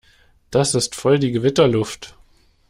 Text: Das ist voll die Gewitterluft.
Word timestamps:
Das 0.49 0.73
ist 0.73 0.95
voll 0.95 1.19
die 1.19 1.31
Gewitterluft. 1.31 2.15